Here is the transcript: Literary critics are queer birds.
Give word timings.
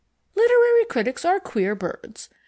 Literary 0.33 0.85
critics 0.85 1.23
are 1.25 1.39
queer 1.39 1.75
birds. 1.75 2.27